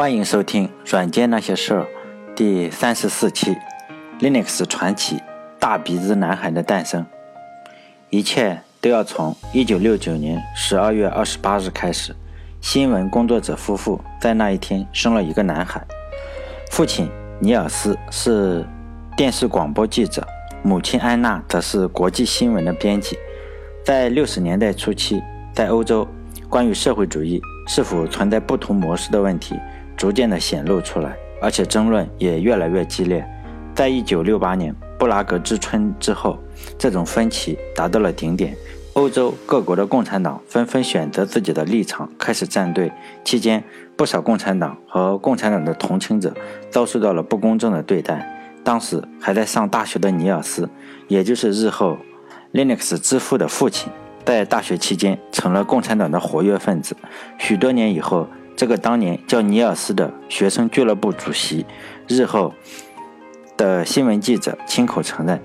[0.00, 1.82] 欢迎收听《软件那些事儿》
[2.34, 3.54] 第三十四期
[4.18, 5.20] ，Linux 传奇
[5.58, 7.04] 大鼻子男孩的诞生。
[8.08, 12.16] 一切都要从一九六九年十二月二十八日开始。
[12.62, 15.86] 新闻工作者夫妇在那一天生了一个男孩。
[16.70, 17.06] 父亲
[17.38, 18.64] 尼尔斯是
[19.14, 20.26] 电视广播记者，
[20.62, 23.18] 母亲安娜则是国际新闻的编辑。
[23.84, 25.22] 在六十年代初期，
[25.52, 26.08] 在欧洲，
[26.48, 29.54] 关于社会主义是否存在不同模式的问题。
[30.00, 33.22] 逐渐的显露出来，而且争论也越来越激烈。
[33.74, 36.38] 在一九六八年布拉格之春之后，
[36.78, 38.56] 这种分歧达到了顶点。
[38.94, 42.90] 欧洲各国的共产党纷纷选择自己的立场，开始站队。
[43.22, 43.62] 期间，
[43.94, 46.34] 不少共产党和共产党的同情者
[46.70, 48.26] 遭受到了不公正的对待。
[48.64, 50.66] 当时还在上大学的尼尔斯，
[51.08, 51.98] 也就是日后
[52.54, 53.92] Linux 之父的父亲，
[54.24, 56.96] 在大学期间成了共产党的活跃分子。
[57.36, 58.26] 许多年以后。
[58.56, 61.64] 这个当年叫尼尔斯的学生俱乐部主席，
[62.06, 62.52] 日后
[63.56, 65.40] 的新闻记者亲口承认，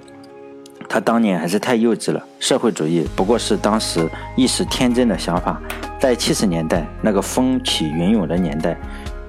[0.89, 2.21] 他当年还是太幼稚了。
[2.39, 5.61] 社会主义不过是当时一时天真的想法。
[5.97, 8.77] 在七十年代那个风起云涌的年代，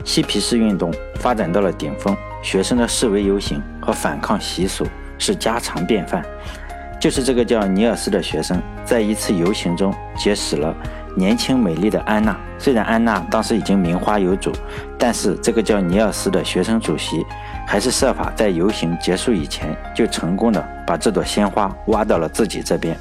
[0.04, 4.84] 嬉皮士运动发展到了顶峰，学生的示威游行和反抗习俗
[5.16, 6.24] 是家常便饭。
[7.00, 10.74] 就是这个叫尼尔斯的学生，在一次游行中结识了。
[11.16, 14.52] 年轻美丽的安娜，虽然安娜当时已经名花有主，
[14.98, 17.24] 但是这个叫尼尔斯的学生主席，
[17.66, 22.94] 还是设法在游行结束以前就成功的把这朵鲜花挖到了自己这边。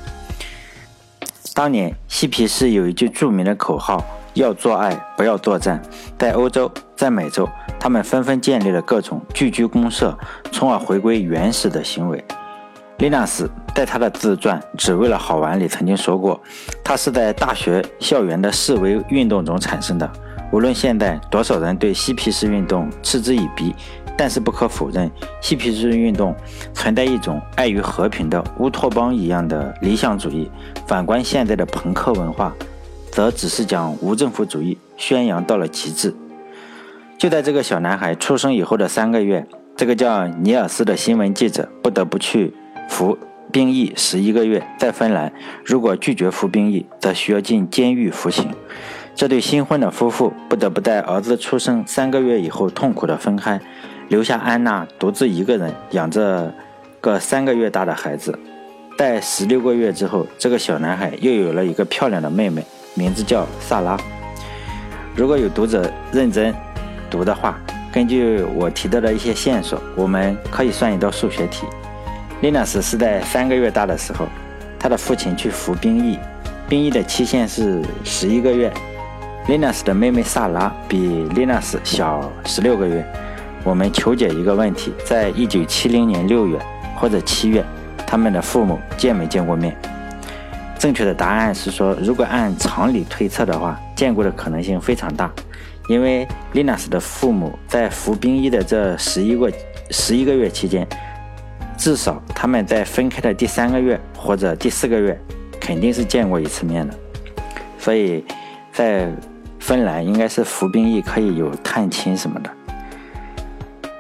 [1.54, 4.02] 当年嬉皮士有一句著名的口号：
[4.34, 5.82] 要做爱，不要作战。
[6.18, 10.18] 在欧洲，在美洲，他们纷纷建立了各种聚居公社，
[10.54, 12.24] 从而回归原始的行为。
[13.00, 16.40] 林纳斯在他的自传《只为了好玩》里曾经说过，
[16.82, 20.10] 他是在大学校园的示威运动中产生的。
[20.52, 23.76] 无论现在多少人对嬉皮士运动嗤之以鼻，
[24.18, 25.12] 但是不可否认，
[25.42, 26.34] 嬉皮士运动
[26.74, 30.50] 存在一种爱与和平的乌托邦一样的理想主义。
[30.88, 32.54] 反观现在的朋克文化，
[33.12, 36.16] 则只是将无政府主义宣扬到了极致。
[37.18, 42.54] 就在这个小男孩出生以后的三个月，这个叫尼尔斯的新闻记者不得不去。
[42.90, 43.18] 服
[43.52, 45.32] 兵役十一个月，在芬兰，
[45.64, 48.50] 如果拒绝服兵役，则需要进监狱服刑。
[49.16, 53.60] 这对新婚的夫妇不得不在儿子出生三个月以后痛苦的分开，
[54.10, 56.54] 留下安娜独自一个人养着
[57.00, 58.38] 个三个月大的孩子。
[58.98, 63.98] 在十六个月之后，这个小男孩又有了一个漂亮的妹妹，名字叫萨拉。
[65.16, 66.54] 如果有读者认真
[67.10, 67.58] 读的话，
[67.94, 71.66] 根据我提到的一些线索，我们可以算一道数学题。
[72.42, 74.28] 林纳斯是在三个月大的时候，
[74.78, 76.20] 他的父亲去服兵役，
[76.68, 78.72] 兵役的期限是十一个月。
[79.48, 83.06] 林纳斯的妹妹萨拉比林纳斯小十六个月。
[83.64, 86.60] 我们求解一个问题：在一九七零年六月
[86.96, 87.64] 或者七月，
[88.06, 89.76] 他们的父母见没见过面？
[90.78, 95.32] 正确的答案是说，如果按常理推测的话，见过的可能性非常大，
[95.88, 99.52] 因为林纳斯的父母在服兵役的这十一个
[99.90, 100.86] 十一个月期间。
[101.78, 105.20] 至少他们在分开的第三个月或者第四个月，
[105.60, 106.94] 肯定是见过一次面的。
[107.78, 108.24] 所以，
[108.72, 109.12] 在
[109.60, 112.50] 芬兰应该是服兵役可以有探亲什么的。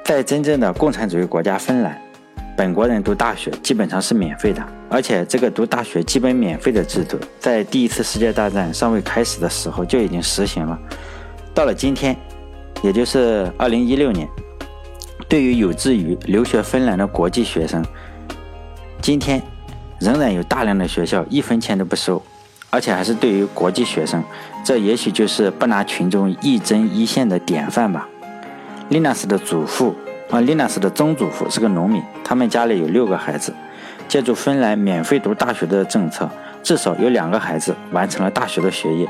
[0.03, 1.99] 在真正的共产主义国家芬兰，
[2.55, 10.79] 本国人读大学基本上是免费的，而且这个读大学基本免费的制度，在第一次世界大战尚未开始的时候就已经实行了。
[11.53, 12.15] 到了今天，
[12.81, 14.27] 也就是二零一六年。
[15.27, 17.83] 对于有志于留学芬兰的国际学生，
[19.01, 19.41] 今天
[19.99, 22.21] 仍然有大量的学校一分钱都不收，
[22.69, 24.23] 而且还是对于国际学生，
[24.63, 28.07] 这也许就是不拿群众一针一线的典范吧。
[28.89, 29.95] 丽娜斯的祖父
[30.29, 33.53] 啊，丽娜斯的曾祖父是个农民，他们家里有六个孩子，
[34.07, 36.29] 借助芬兰免费读大学的政策，
[36.61, 39.09] 至少有两个孩子完成了大学的学业，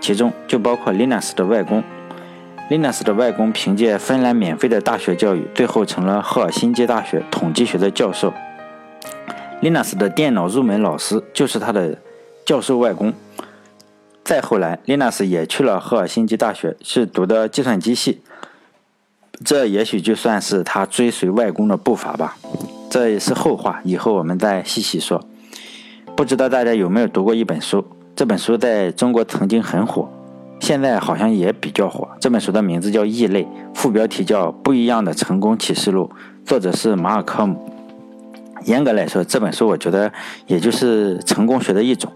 [0.00, 1.82] 其中就包括丽娜斯的外公。
[2.70, 8.32] Linus 的外公凭借芬兰免费的大学教育，最后成了赫尔辛基大学统计学的教授。
[9.60, 11.98] Linus 的电脑入门老师就是他的
[12.46, 13.12] 教授外公。
[14.24, 18.22] 再后来，，Linus 也去了赫尔辛基大学，是读的计算机系。
[19.44, 22.38] 这也许就算是他追随外公的步伐吧。
[22.88, 25.22] 这也是后话，以后我们再细细说。
[26.16, 27.84] 不知道大家有没有读过一本书？
[28.16, 30.08] 这本书在中国曾经很火。
[30.64, 32.08] 现在好像也比较火。
[32.18, 33.44] 这本书的名字叫《异类》，
[33.74, 36.10] 副标题叫《不一样的成功启示录》，
[36.48, 37.70] 作者是马尔科姆。
[38.64, 40.10] 严格来说，这本书我觉得
[40.46, 42.10] 也就是成功学的一种。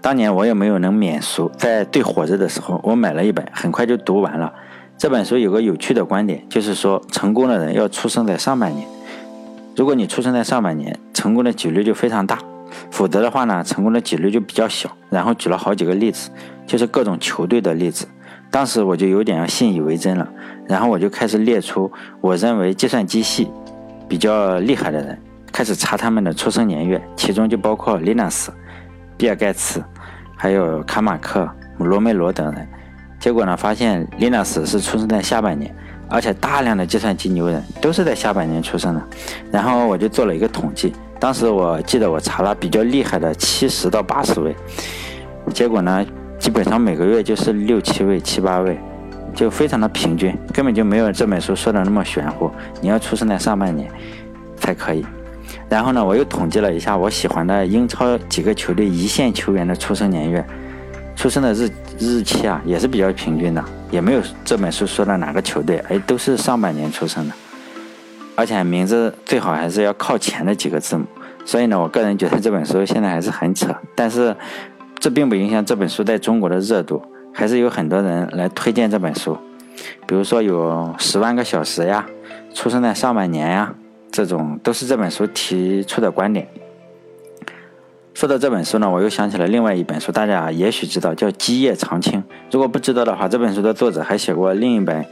[0.00, 4.52] 当年我也没有能免俗，在最火热的时候，我买了一本，很快就读完了。
[4.96, 8.88] 这本书有个有趣的观点，就是说成功的人要出生在上半年。
[9.76, 12.38] 如果你出生在上半年，成功的几率就非常大；
[12.90, 14.90] 否则的话呢，成功的几率就比较小。
[15.10, 16.30] 然后举了好几个例子，
[16.66, 18.06] 就是各种球队的例子。
[18.50, 20.26] 当时我就有点信以为真了，
[20.66, 23.50] 然后我就开始列出我认为计算机系
[24.08, 25.18] 比较厉害的人，
[25.52, 28.48] 开始查他们的出生年月，其中就包括 Linux、
[29.16, 29.82] 比尔盖茨，
[30.36, 31.48] 还有卡马克、
[31.78, 32.66] 罗梅罗等人。
[33.20, 35.74] 结果呢，发现 Linux 是出生在下半年，
[36.08, 39.02] 而且大量的计算机牛人都是在下半年出生的。
[39.50, 44.54] 然后我就做了一个统计，当时我记得我查了比较厉害的七十到八十位，
[45.52, 46.06] 结果呢，
[46.38, 48.78] 基本上每个月就是六七位、七八位，
[49.34, 52.50] 就非常的平均，根本就没有这本书说的那么玄乎。
[52.80, 53.90] 你要出生在上半年
[54.56, 55.04] 才可以。
[55.68, 60.44] 然后呢，我又统计了一下我喜欢的英超几个球队一线球员的出生年月。
[61.16, 61.68] 出生的日
[61.98, 67.34] 日期啊，也是比较平均的，也没有这本书说的哪个球队，哎，都是上半年出生的，
[68.38, 71.04] 而且名字最好还是要靠前的几个字母。
[71.44, 74.36] 所以呢，我个人觉得这本书现在还是很扯，但是
[75.00, 77.02] 这并不影响这本书在中国的热度，
[77.34, 79.36] 还是有很多人来推荐这本书，
[80.06, 82.06] 比如说有十万个小时呀，
[82.54, 83.74] 出生在上半年呀，
[84.12, 86.46] 这种都是这本书提出的观点。
[88.14, 92.20] 说到这本书呢，我又想起了另外一本书，大家也许知道，叫《基业长青》。
[92.52, 95.04] 如果不知道的话，这本书的作者还写过另一本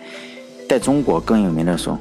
[0.68, 1.92] 在中国更有名的书，《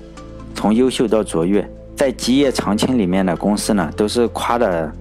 [0.56, 1.62] 从优秀到卓越》。
[1.96, 4.92] 在《基业长青》里面的公司呢，都是夸的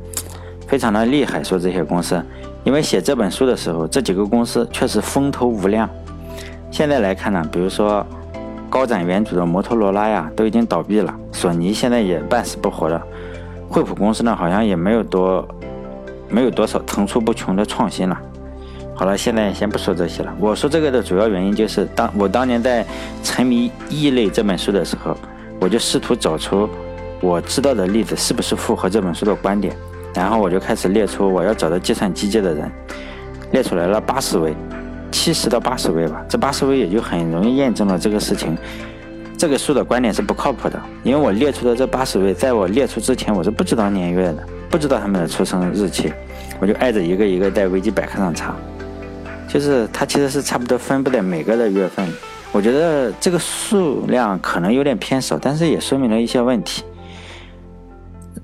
[0.67, 2.23] 非常的厉害，说这些公司，
[2.65, 5.89] 因为写这本书的时候，这几个公司确实风头无量。
[6.71, 8.07] 现在来看呢，比如说
[8.69, 13.01] 高瞻远瞩的摩托罗拉呀，都已经倒闭了；索尼现在也半死不活了；
[13.69, 15.47] 惠普公司呢，好像也没有多。
[16.31, 18.19] 没有多少层出不穷的创新了。
[18.97, 20.35] 好了，现在先不说这些了。
[20.41, 22.85] 我说这个的主要原因就是，当我当年在
[23.23, 25.15] 沉迷《异类》这本书的时候，
[25.61, 26.69] 我就试图找出
[27.21, 29.75] 我知道的例子是不是符合这本书的观点，
[30.15, 32.71] 然后我就开始列出我要找的计算机界的人，
[33.53, 34.55] 列出来了八十位，
[35.11, 36.23] 七十到八十位吧。
[36.29, 38.57] 这八十位也就很容易验证了这个事情，
[39.39, 44.47] 这个书的观点是不靠谱的，因为我列出的这八十位，在我列出之前，我是不知道年月的。
[44.71, 46.13] 不知道他们的出生日期，
[46.59, 48.57] 我就挨着一个一个在维基百科上查，
[49.47, 52.05] 就是它其实是差不多分布在每个的月份。
[52.55, 56.85] 我觉得这个数量可能有点偏少，但是也说明了一些问题。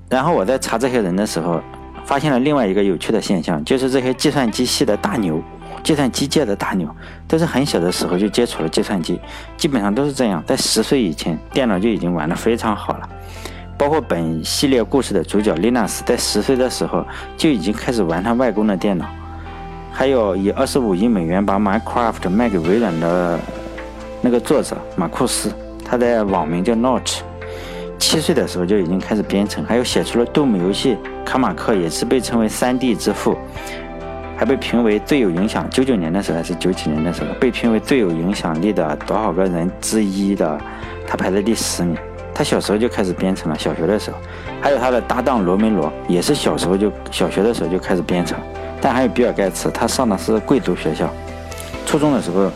[0.09, 1.61] 然后我在查这些人的时候，
[2.05, 5.41] 发现了另外一个有趣的现象，就是这些计算机系的大牛，
[5.81, 6.93] 计算机界的大牛，
[7.25, 9.17] 都是很小的时候就接触了计算机，
[9.55, 13.09] 基本上都是这样，在十岁以前，电脑就已经玩得非常好了。
[13.77, 17.05] 包括本系列故事的主角丽娜斯，在十岁的时候
[17.37, 19.05] 就已经开始玩他外公的电脑。
[19.89, 23.39] 还有以二十五亿美元把 Minecraft 卖给微软的
[24.23, 25.51] 那个作者马库斯，
[25.83, 27.21] 他的网名叫 Notch，
[27.97, 29.65] 七岁的时候就已经开始编程。
[29.65, 30.95] 还有写出了 Doom 游戏
[31.25, 33.35] 卡马克，也是被称为三 D 之父，
[34.37, 35.67] 还被评为最有影响。
[35.71, 40.55] 九九年的时候还是九几年的时候，被评为最有影响力的多少个人之一的，
[41.07, 41.97] 他排在第十名。
[42.33, 44.17] 他小时候就开始编程了，小学的时候，
[44.61, 48.37] 还有他的搭档罗梅罗也是小时候就小学的时候就开始编程，
[48.79, 51.09] 但还有比尔盖茨，他上的是贵族学校，
[51.85, 52.49] 初中的时候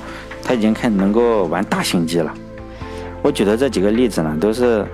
[0.45, 2.33] 他已经开能够玩大型机了。
[3.21, 4.85] 我举的这几个例子呢，都是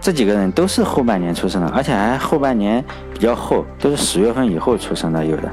[0.00, 5.50] 这几个人都是后半年出生的，而且还后半年比较后，都是十月份以后出生的，有的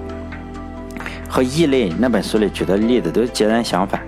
[1.30, 4.02] 和《异类》那本书里举的例子都截然相反。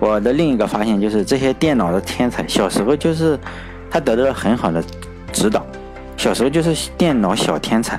[0.00, 3.38] 我的另一个发现就是，这些电脑的天才小时候就是。
[3.90, 4.82] 他得到了很好的
[5.32, 5.64] 指导，
[6.16, 7.96] 小时候就是电脑小天才，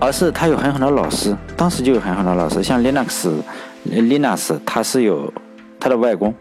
[0.00, 3.30] 而是他有很好的老师，当时就有很好的老师，像 Linux
[4.02, 5.32] linux 他是有
[5.78, 6.34] 他的外公，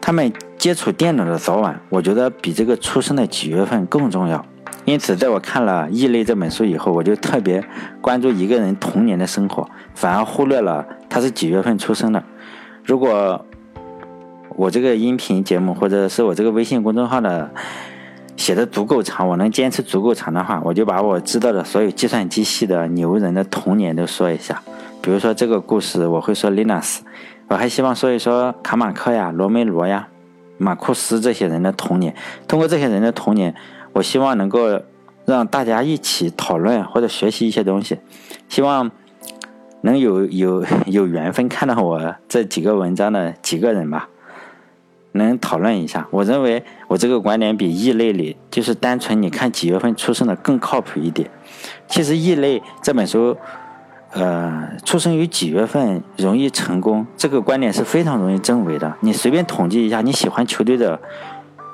[0.00, 4.44] 他们接触电脑的早晚，我觉得比这个出生的几月份更重要。
[4.84, 7.64] 因此，在我看了《异类》这本书以后，我就特别
[8.00, 12.22] 关注一个人童年的生活，反而忽略了他是几月份出生的。
[12.84, 13.44] 如果
[14.50, 17.50] 我这个音频节目，或者是我这个微信公众号的
[18.36, 24.62] 写的足够长，我能坚持足够长的话，我就把我知道的所有计算机系的牛人的童年都说一下。
[25.06, 26.98] 比如说这个故事，我会说 Linus，
[27.46, 30.08] 我还希望说一说卡马克呀、罗梅罗呀、
[30.58, 32.12] 马库斯这些人的童年。
[32.48, 33.54] 通过这些人的童年，
[33.92, 34.80] 我希望能够
[35.24, 38.00] 让大家一起讨论或者学习一些东西，
[38.48, 38.90] 希望
[39.82, 44.08] 能有有有缘分看到我这几个文章的几个人吧。
[45.12, 51.30] 能讨论一下，我认为我这个观点比异类里就是单纯你看几月份出生的更靠谱一点。
[51.86, 53.36] 其实异类这本书，
[54.18, 58.96] 呃，出生于几月份容易成功，这个观点是非常容易证伪的。
[59.00, 60.98] 你随便统计一下，你喜欢球队的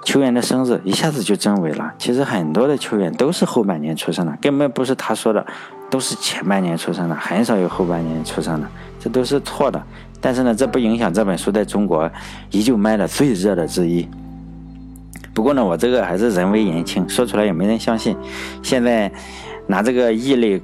[0.05, 1.93] 球员的生日，一下子就证伪了。
[1.99, 5.47] 其实很多的球员都是后半年出生的，根本不是他说的，
[5.89, 8.67] 都是前半年出生的，很少有后半年出生的，
[8.99, 9.81] 这都是错的。
[10.21, 12.11] 但是呢，这不影响这本书在中国
[12.51, 14.09] 依旧卖的最热的之一。
[15.33, 18.17] 不过呢，我这个还是人微言轻，说出来也没人相信。
[18.65, 19.11] 现在
[19.69, 20.61] 拿这个异类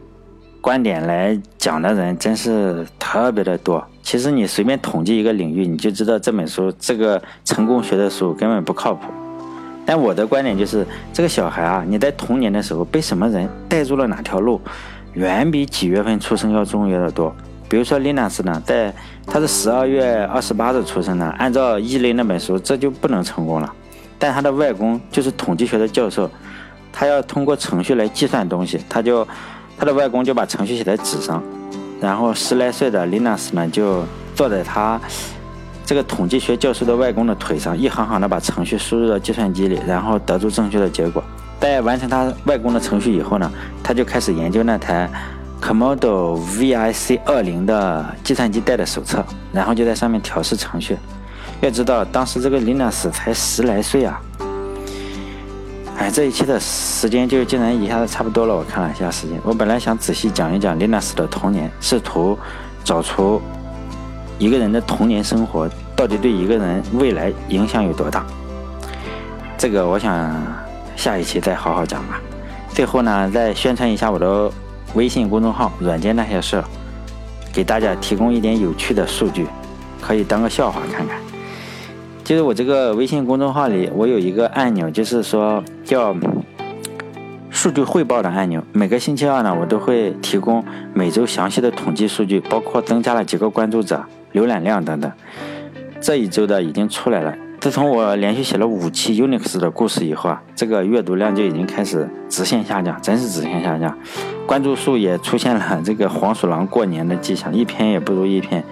[0.60, 3.84] 观点来讲的人真是特别的多。
[4.02, 9.12] 其实你随便统计一个领域，你就知道这本书这个成功学的书根本不靠谱。
[9.86, 14.60] 但我的观点就是，这个小孩啊，你在童年的时候被什么人带入了哪条路，
[15.14, 17.34] 远比几月份出生要重要的多。
[17.70, 18.92] 比如说林纳斯呢，在
[19.26, 23.72] 他是十二月二十八日出生的，按照异类那本书，这就不能成功了。
[24.18, 26.30] 但他的外公就是统计学的教授，
[26.92, 29.26] 他要通过程序来计算东西，他就
[29.78, 31.42] 他的外公就把程序写在纸上，
[32.00, 34.04] 然后十来岁的林纳斯呢就
[34.34, 35.00] 坐在他
[35.86, 41.22] 这个统计学教授的外公的腿上，一行行的把程序输入到计算机里，然后得出正确的结果。
[41.60, 43.50] 在完成他外公的程序以后呢，
[43.82, 45.10] 他就开始研究那台
[45.62, 50.96] Commodore VIC 二零的计算机带的手册，然后就在上面调试程序。
[51.60, 54.20] 要知道，当时这个林纳斯才十来岁啊！
[55.98, 58.54] 哎，这一期的时间就竟然一下子差不多了。
[58.54, 62.38] 我看了一下时间，我本来想仔细讲一讲林纳斯的童年，试图
[62.84, 63.42] 找出
[64.38, 68.24] 一个人的童年生活到底对一个人未来影响有多大。
[69.58, 70.40] 这个我想
[70.94, 72.20] 下一期再好好讲吧。
[72.72, 74.48] 最后呢，再宣传一下我的
[74.94, 76.62] 微信公众号“软件那些事”，
[77.52, 79.48] 给大家提供一点有趣的数据，
[80.00, 81.18] 可以当个笑话看看。
[82.28, 86.14] 就是我这个微信公众号里，我有一个按钮，就是说叫
[87.48, 88.62] 数据汇报的按钮。
[88.70, 94.04] 每个星期二呢，我都会提供每周详细的统计数据，包括增加了几个关注者、
[94.34, 95.10] 浏览量等等。
[96.02, 97.34] 这一周的已经出来了。
[97.60, 103.96] 自从我连续写了五期 Unix 的故事以后啊，这个阅读量就已经开始直线下降，真是直线下降。
[104.46, 108.62] 关注数也出现了这个黄鼠狼过年的迹象，一篇也不如一篇。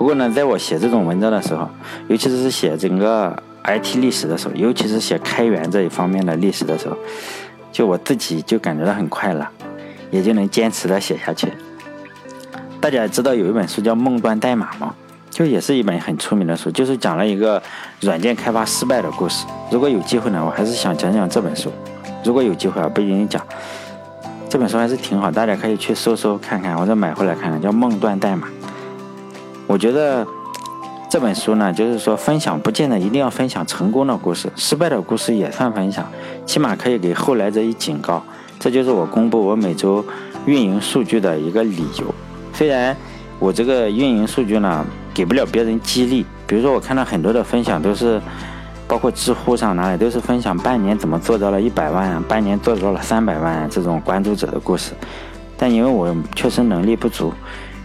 [0.00, 1.68] 不过呢，在我写这种文章的时候，
[2.08, 6.96] 尤其是写整个 IT 历史的时候，尤其是写开源这一方面的历史的时候，
[7.70, 9.46] 就我自己就感觉到很快乐，
[10.10, 11.52] 也就能坚持的写下去。
[12.80, 14.94] 大家知道有一本书叫《梦断代码》吗？
[15.28, 17.62] 就也是一本很出名的书，就是讲了一个
[18.00, 19.44] 软件开发失败的故事。
[19.70, 21.70] 如果有机会呢，我还是想讲讲这本书。
[22.24, 23.44] 如果有机会啊，不一定讲。
[24.48, 28.48] 这本书还是挺好，大家可以去搜搜看看，或者买回来看看，叫《梦断代码》。
[29.70, 30.26] 我觉得
[31.08, 36.04] 这本书呢，就是说分享不见得一定要分享成功的故事，失败的故事也算分享，
[36.44, 38.20] 起码可以给后来者以警告。
[38.58, 40.04] 这就是我公布我每周
[40.44, 42.12] 运营数据的一个理由。
[42.52, 42.96] 虽然
[43.38, 44.84] 我这个运营数据呢，
[45.14, 48.20] 给不了别人激励，比如说我看到很多的分享都是，
[48.88, 54.94] 包括知乎上哪里都是分享半年怎么做到了一百万，半年做到了三百万这种关注者的故事，
[55.56, 57.32] 但因为我确实能力不足。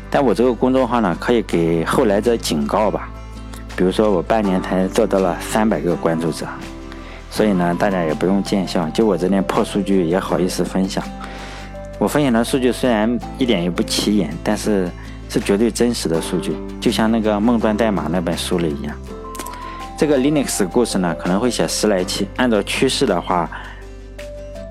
[0.10, 3.10] 但我这个公众号呢，可以给后来者警告吧。
[3.76, 6.48] 比如说，我半年才做到了三百个关注者，
[7.30, 8.90] 所以呢，大家也不用见笑。
[8.92, 11.04] 就我这点破数据也好意思分享。
[12.00, 14.90] 我分享的数据虽然一点也不起眼，但是
[15.28, 18.96] 是绝对真实的数据，就像那个《梦断代码》那本书里一样。
[19.98, 22.26] 这个 Linux 故事呢，可能会写十来期。
[22.38, 23.50] 按照趋势的话，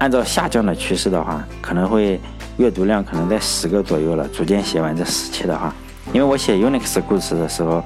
[0.01, 2.19] 按照下降的趋势的话，可能会。
[2.57, 5.75] 阅读量可能在十个左右了，逐渐写完这十期的话，
[6.13, 7.85] 因为我写 Unix 故事的时候，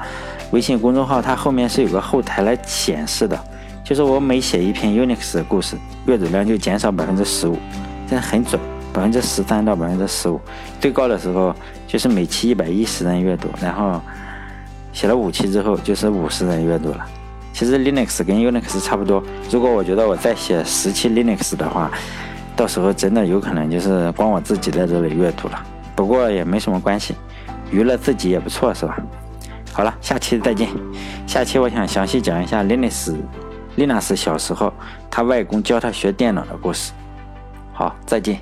[0.50, 3.38] 微信公众号它后面是有个后台来显示的，
[3.82, 7.56] 就是我每写一篇 Unix 的故事，阅读量就减少百分之十五，
[8.06, 8.60] 这很准，
[8.92, 10.38] 百分之十三到百分之十五，
[10.78, 11.54] 最高的时候
[11.87, 13.98] 就是每期一百一十人阅读，然后
[14.92, 17.06] 写了五期之后就是五十人阅读了。
[17.54, 21.90] 其实 Linux 跟 Unix 差不多，如果我觉得我再写十期 Linux 的话。
[22.59, 27.15] 到时候真的有可能就是光我自己在这里阅读了，不过也没什么关系，
[27.71, 28.99] 娱乐自己也不错，是吧？
[29.73, 30.69] 好了，下期再见。
[31.25, 33.15] 下期我想详细讲一下 Linux
[33.77, 34.73] Linux 小时候
[35.09, 36.93] 他外公教他学电脑的故事。
[37.73, 38.41] 好，再见。